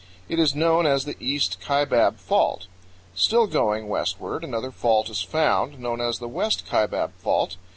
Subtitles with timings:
[0.27, 2.65] It is known as the East Kaibab Fault.
[3.13, 7.57] Still going westward, another fault is found, known as the West Kaibab Fault.